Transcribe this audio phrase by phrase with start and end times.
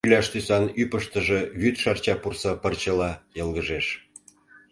[0.05, 3.87] Кӱляш тӱсан ӱпыштыжӧ вӱд шарча пурса пырчыла йылгыжеш.